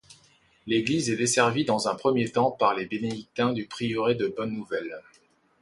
L'église 0.65 1.11
est 1.11 1.15
desservie 1.15 1.63
dans 1.63 1.87
un 1.87 1.93
premier 1.93 2.27
temps 2.27 2.49
par 2.49 2.73
les 2.73 2.87
bénédictins 2.87 3.53
du 3.53 3.67
prieuré 3.67 4.15
de 4.15 4.33
Bonne-Nouvelle. 4.35 4.99